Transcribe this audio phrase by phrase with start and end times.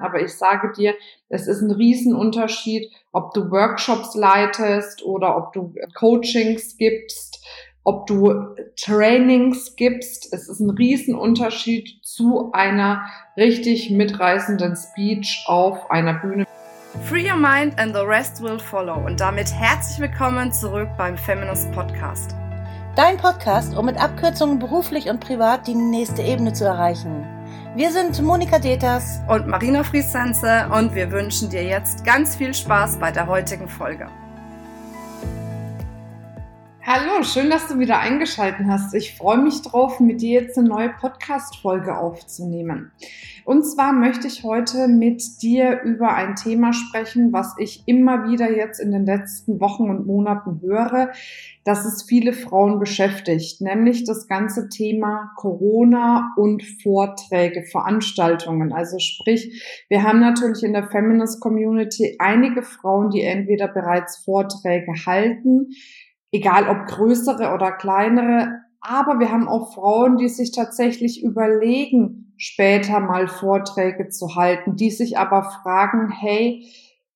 [0.00, 0.94] Aber ich sage dir,
[1.28, 7.44] es ist ein Riesenunterschied, ob du Workshops leitest oder ob du Coachings gibst,
[7.84, 10.32] ob du Trainings gibst.
[10.32, 13.04] Es ist ein Riesenunterschied zu einer
[13.36, 16.46] richtig mitreißenden Speech auf einer Bühne.
[17.04, 18.94] Free your mind and the rest will follow.
[18.94, 22.34] Und damit herzlich willkommen zurück beim Feminist Podcast.
[22.96, 27.39] Dein Podcast, um mit Abkürzungen beruflich und privat die nächste Ebene zu erreichen.
[27.76, 32.98] Wir sind Monika Deters und Marina Friesense und wir wünschen dir jetzt ganz viel Spaß
[32.98, 34.08] bei der heutigen Folge.
[36.92, 38.94] Hallo, schön, dass du wieder eingeschaltet hast.
[38.94, 42.90] Ich freue mich drauf, mit dir jetzt eine neue Podcast-Folge aufzunehmen.
[43.44, 48.50] Und zwar möchte ich heute mit dir über ein Thema sprechen, was ich immer wieder
[48.50, 51.12] jetzt in den letzten Wochen und Monaten höre,
[51.62, 58.72] dass es viele Frauen beschäftigt, nämlich das ganze Thema Corona und Vorträge, Veranstaltungen.
[58.72, 64.92] Also sprich, wir haben natürlich in der Feminist Community einige Frauen, die entweder bereits Vorträge
[65.06, 65.68] halten,
[66.32, 68.60] egal ob größere oder kleinere.
[68.80, 74.90] Aber wir haben auch Frauen, die sich tatsächlich überlegen, später mal Vorträge zu halten, die
[74.90, 76.66] sich aber fragen, hey,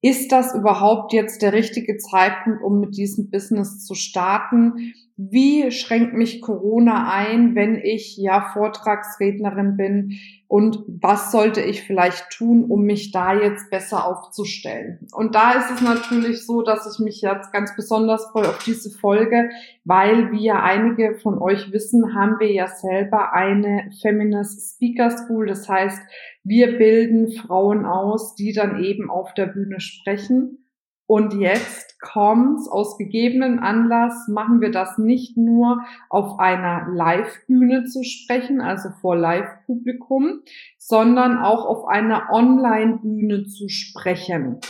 [0.00, 4.94] ist das überhaupt jetzt der richtige Zeitpunkt, um mit diesem Business zu starten?
[5.20, 10.12] Wie schränkt mich Corona ein, wenn ich ja Vortragsrednerin bin?
[10.46, 15.08] Und was sollte ich vielleicht tun, um mich da jetzt besser aufzustellen?
[15.12, 18.96] Und da ist es natürlich so, dass ich mich jetzt ganz besonders freue auf diese
[18.96, 19.50] Folge,
[19.84, 25.48] weil wie ja einige von euch wissen, haben wir ja selber eine Feminist Speaker School.
[25.48, 26.00] Das heißt,
[26.44, 30.67] wir bilden Frauen aus, die dann eben auf der Bühne sprechen.
[31.08, 38.04] Und jetzt kommt's, aus gegebenen Anlass machen wir das nicht nur auf einer Live-Bühne zu
[38.04, 40.42] sprechen, also vor Live-Publikum,
[40.76, 44.60] sondern auch auf einer Online-Bühne zu sprechen.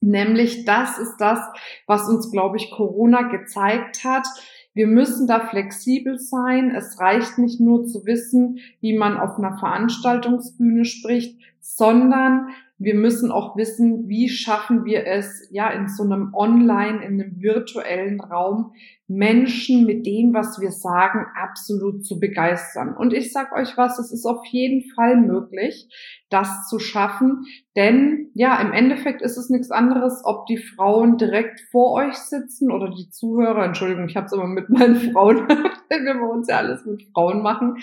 [0.00, 1.38] Nämlich das ist das,
[1.86, 4.26] was uns, glaube ich, Corona gezeigt hat.
[4.72, 6.74] Wir müssen da flexibel sein.
[6.74, 12.48] Es reicht nicht nur zu wissen, wie man auf einer Veranstaltungsbühne spricht, sondern
[12.78, 17.40] wir müssen auch wissen, wie schaffen wir es, ja, in so einem Online, in einem
[17.40, 18.72] virtuellen Raum
[19.08, 22.96] Menschen mit dem, was wir sagen, absolut zu begeistern.
[22.96, 25.88] Und ich sag euch was, es ist auf jeden Fall möglich,
[26.30, 27.46] das zu schaffen,
[27.76, 32.70] denn ja, im Endeffekt ist es nichts anderes, ob die Frauen direkt vor euch sitzen
[32.70, 35.48] oder die Zuhörer, Entschuldigung, ich habe es immer mit meinen Frauen,
[35.88, 37.76] wenn wir bei uns ja alles mit Frauen machen.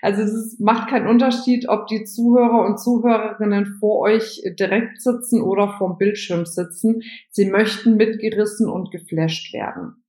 [0.00, 5.74] Also es macht keinen Unterschied, ob die Zuhörer und Zuhörerinnen vor euch direkt sitzen oder
[5.78, 7.02] vorm Bildschirm sitzen.
[7.30, 10.01] Sie möchten mitgerissen und geflasht werden.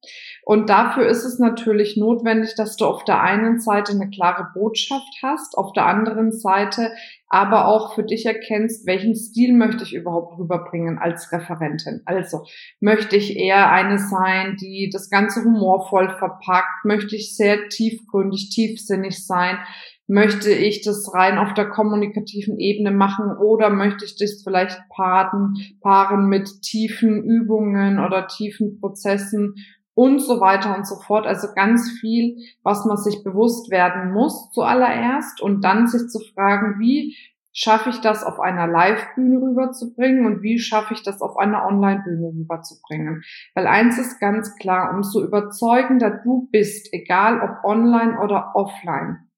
[0.45, 5.07] Und dafür ist es natürlich notwendig, dass du auf der einen Seite eine klare Botschaft
[5.21, 6.91] hast, auf der anderen Seite
[7.33, 12.01] aber auch für dich erkennst, welchen Stil möchte ich überhaupt rüberbringen als Referentin.
[12.05, 12.43] Also
[12.79, 19.25] möchte ich eher eine sein, die das Ganze humorvoll verpackt, möchte ich sehr tiefgründig, tiefsinnig
[19.25, 19.57] sein,
[20.05, 25.55] möchte ich das rein auf der kommunikativen Ebene machen oder möchte ich das vielleicht paaren,
[25.81, 29.55] paaren mit tiefen Übungen oder tiefen Prozessen
[29.95, 31.25] und so weiter und so fort.
[31.25, 36.79] Also ganz viel, was man sich bewusst werden muss zuallererst und dann sich zu fragen,
[36.79, 37.15] wie
[37.53, 42.33] schaffe ich das auf einer Live-Bühne rüberzubringen und wie schaffe ich das auf einer Online-Bühne
[42.35, 43.23] rüberzubringen.
[43.53, 49.29] Weil eins ist ganz klar, umso überzeugender du bist, egal ob online oder offline,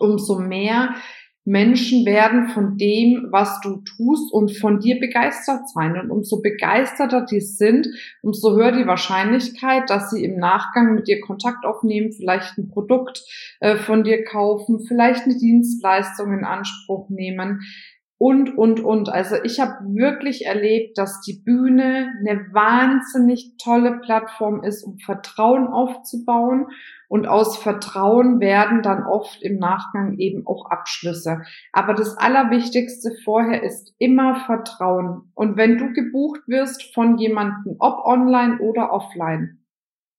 [0.00, 0.94] umso mehr
[1.44, 6.00] Menschen werden von dem, was du tust und von dir begeistert sein.
[6.00, 7.86] Und umso begeisterter die sind,
[8.22, 13.22] umso höher die Wahrscheinlichkeit, dass sie im Nachgang mit dir Kontakt aufnehmen, vielleicht ein Produkt
[13.60, 17.60] äh, von dir kaufen, vielleicht eine Dienstleistung in Anspruch nehmen
[18.16, 19.10] und, und, und.
[19.10, 25.66] Also ich habe wirklich erlebt, dass die Bühne eine wahnsinnig tolle Plattform ist, um Vertrauen
[25.66, 26.68] aufzubauen.
[27.14, 31.42] Und aus Vertrauen werden dann oft im Nachgang eben auch Abschlüsse.
[31.70, 35.30] Aber das Allerwichtigste vorher ist immer Vertrauen.
[35.32, 39.63] Und wenn du gebucht wirst von jemandem, ob online oder offline,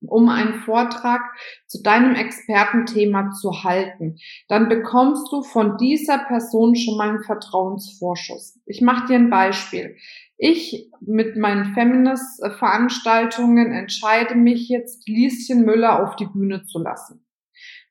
[0.02, 1.22] um einen Vortrag
[1.68, 8.60] zu deinem Expertenthema zu halten, dann bekommst du von dieser Person schon mal einen Vertrauensvorschuss.
[8.66, 9.96] Ich mache dir ein Beispiel.
[10.38, 17.26] Ich mit meinen Feminist-Veranstaltungen entscheide mich jetzt, Lieschen Müller auf die Bühne zu lassen.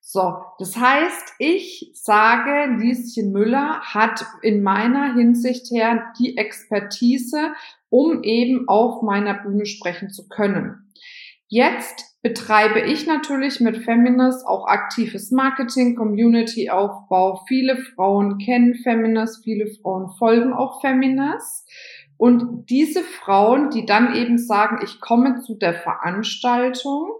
[0.00, 7.54] So, das heißt, ich sage, Lieschen Müller hat in meiner Hinsicht her die Expertise,
[7.88, 10.83] um eben auf meiner Bühne sprechen zu können.
[11.54, 17.44] Jetzt betreibe ich natürlich mit Feminist auch aktives Marketing, Community-Aufbau.
[17.46, 21.70] Viele Frauen kennen Feminist, viele Frauen folgen auch Feminist.
[22.16, 27.12] Und diese Frauen, die dann eben sagen, ich komme zu der Veranstaltung,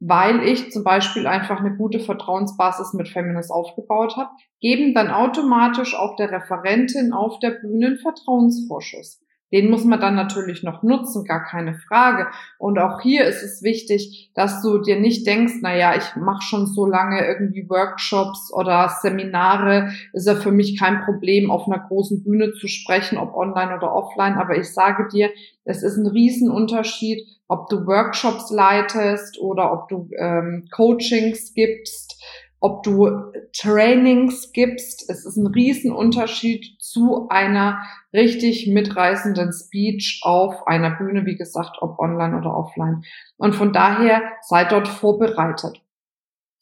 [0.00, 4.28] weil ich zum Beispiel einfach eine gute Vertrauensbasis mit Feminist aufgebaut habe,
[4.60, 9.22] geben dann automatisch auch der Referentin auf der Bühne einen Vertrauensvorschuss.
[9.52, 12.26] Den muss man dann natürlich noch nutzen, gar keine Frage.
[12.58, 16.42] Und auch hier ist es wichtig, dass du dir nicht denkst, na ja, ich mache
[16.42, 21.78] schon so lange irgendwie Workshops oder Seminare, ist ja für mich kein Problem, auf einer
[21.78, 24.34] großen Bühne zu sprechen, ob online oder offline.
[24.34, 25.30] Aber ich sage dir,
[25.64, 32.22] es ist ein Riesenunterschied, ob du Workshops leitest oder ob du ähm, Coachings gibst
[32.60, 35.08] ob du Trainings gibst.
[35.08, 37.80] Es ist ein Riesenunterschied zu einer
[38.12, 43.02] richtig mitreißenden Speech auf einer Bühne, wie gesagt, ob online oder offline.
[43.36, 45.80] Und von daher sei dort vorbereitet.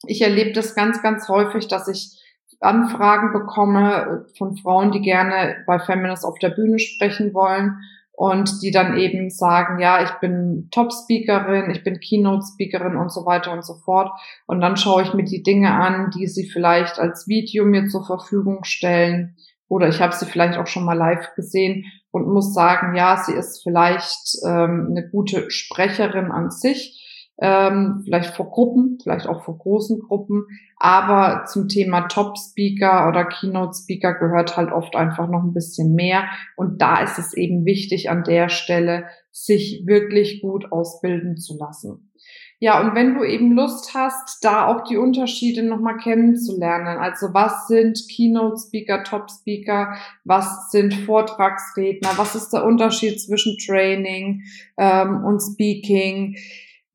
[0.05, 2.21] Ich erlebe das ganz, ganz häufig, dass ich
[2.59, 7.79] Anfragen bekomme von Frauen, die gerne bei Feminist auf der Bühne sprechen wollen
[8.17, 13.51] und die dann eben sagen, ja, ich bin Top-Speakerin, ich bin Keynote-Speakerin und so weiter
[13.51, 14.09] und so fort.
[14.47, 18.03] Und dann schaue ich mir die Dinge an, die sie vielleicht als Video mir zur
[18.03, 19.35] Verfügung stellen
[19.67, 23.33] oder ich habe sie vielleicht auch schon mal live gesehen und muss sagen, ja, sie
[23.33, 27.03] ist vielleicht ähm, eine gute Sprecherin an sich,
[27.39, 30.45] ähm, vielleicht vor Gruppen, vielleicht auch vor großen Gruppen,
[30.77, 36.25] aber zum Thema Top-Speaker oder Keynote-Speaker gehört halt oft einfach noch ein bisschen mehr.
[36.55, 42.11] Und da ist es eben wichtig, an der Stelle sich wirklich gut ausbilden zu lassen.
[42.59, 47.67] Ja, und wenn du eben Lust hast, da auch die Unterschiede nochmal kennenzulernen, also was
[47.67, 54.41] sind Keynote-Speaker, Top-Speaker, was sind Vortragsredner, was ist der Unterschied zwischen Training
[54.75, 56.35] ähm, und Speaking,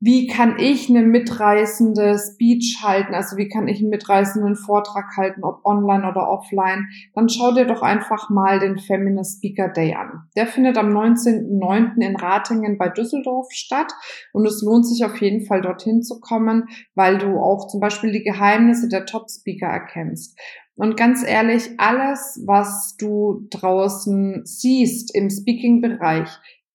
[0.05, 5.45] wie kann ich eine mitreißende Speech halten, also wie kann ich einen mitreißenden Vortrag halten,
[5.45, 10.27] ob online oder offline, dann schau dir doch einfach mal den Feminist Speaker Day an.
[10.35, 12.01] Der findet am 19.09.
[12.01, 13.93] in Ratingen bei Düsseldorf statt
[14.33, 16.65] und es lohnt sich auf jeden Fall dorthin zu kommen,
[16.95, 20.37] weil du auch zum Beispiel die Geheimnisse der Top Speaker erkennst.
[20.75, 26.27] Und ganz ehrlich, alles, was du draußen siehst im Speaking-Bereich,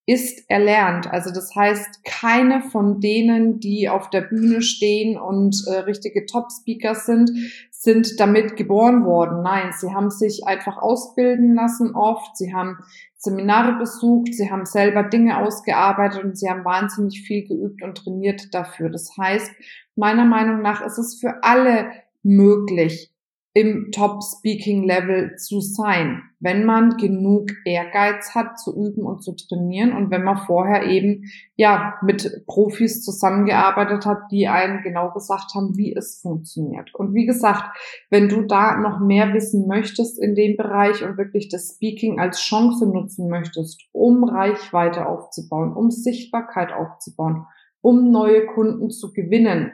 [0.09, 1.07] ist erlernt.
[1.07, 7.05] Also das heißt, keine von denen, die auf der Bühne stehen und äh, richtige Top-Speakers
[7.05, 7.31] sind,
[7.71, 9.43] sind damit geboren worden.
[9.43, 12.79] Nein, sie haben sich einfach ausbilden lassen oft, sie haben
[13.19, 18.55] Seminare besucht, sie haben selber Dinge ausgearbeitet und sie haben wahnsinnig viel geübt und trainiert
[18.55, 18.89] dafür.
[18.89, 19.51] Das heißt,
[19.95, 21.91] meiner Meinung nach ist es für alle
[22.23, 23.13] möglich,
[23.55, 30.11] im Top-Speaking-Level zu sein, wenn man genug Ehrgeiz hat zu üben und zu trainieren und
[30.11, 31.25] wenn man vorher eben
[31.57, 36.95] ja mit Profis zusammengearbeitet hat, die einen genau gesagt haben, wie es funktioniert.
[36.95, 37.77] Und wie gesagt,
[38.11, 42.41] wenn du da noch mehr wissen möchtest in dem Bereich und wirklich das Speaking als
[42.41, 47.47] Chance nutzen möchtest, um Reichweite aufzubauen, um Sichtbarkeit aufzubauen,
[47.81, 49.73] um neue Kunden zu gewinnen,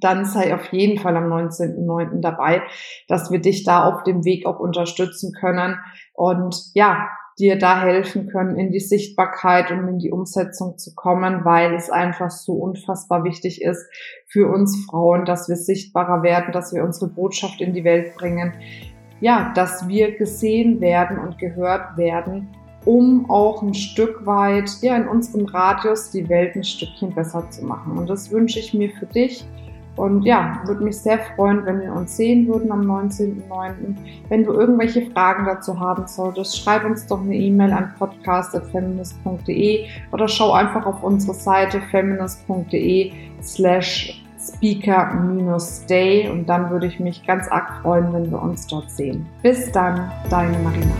[0.00, 2.20] dann sei auf jeden Fall am 19.09.
[2.20, 2.62] dabei,
[3.08, 5.78] dass wir dich da auf dem Weg auch unterstützen können
[6.14, 7.08] und ja,
[7.38, 11.90] dir da helfen können, in die Sichtbarkeit und in die Umsetzung zu kommen, weil es
[11.90, 13.86] einfach so unfassbar wichtig ist
[14.26, 18.52] für uns Frauen, dass wir sichtbarer werden, dass wir unsere Botschaft in die Welt bringen,
[19.20, 22.48] ja, dass wir gesehen werden und gehört werden,
[22.84, 27.64] um auch ein Stück weit, ja, in unserem Radius die Welt ein Stückchen besser zu
[27.64, 27.96] machen.
[27.96, 29.46] Und das wünsche ich mir für dich
[29.96, 33.96] und ja, würde mich sehr freuen, wenn wir uns sehen würden am 19.09.
[34.28, 40.28] Wenn du irgendwelche Fragen dazu haben solltest, schreib uns doch eine E-Mail an podcast.feminist.de oder
[40.28, 47.82] schau einfach auf unsere Seite feminist.de slash speaker-day und dann würde ich mich ganz arg
[47.82, 49.26] freuen, wenn wir uns dort sehen.
[49.42, 50.94] Bis dann, deine Marina.